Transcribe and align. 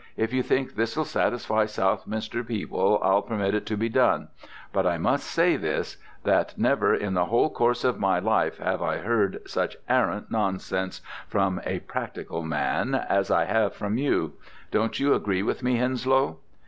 If 0.17 0.33
you 0.33 0.41
think 0.41 0.73
this'll 0.73 1.05
satisfy 1.05 1.67
Southminster 1.67 2.43
people, 2.43 2.99
I'll 3.03 3.21
permit 3.21 3.53
it 3.53 3.67
to 3.67 3.77
be 3.77 3.87
done; 3.87 4.29
but 4.73 4.87
I 4.87 4.97
must 4.97 5.27
say 5.27 5.57
this, 5.57 5.97
that 6.23 6.57
never 6.57 6.95
in 6.95 7.13
the 7.13 7.25
whole 7.25 7.51
course 7.51 7.83
of 7.83 7.99
my 7.99 8.17
life 8.17 8.57
have 8.57 8.81
I 8.81 8.97
heard 8.97 9.43
such 9.47 9.77
arrant 9.87 10.31
nonsense 10.31 11.01
from 11.27 11.61
a 11.67 11.81
practical 11.81 12.41
man 12.41 12.95
as 12.95 13.29
I 13.29 13.45
have 13.45 13.75
from 13.75 13.99
you. 13.99 14.33
Don't 14.71 14.99
you 14.99 15.13
agree 15.13 15.43
with 15.43 15.61
me, 15.61 15.75
Henslow?' 15.75 16.39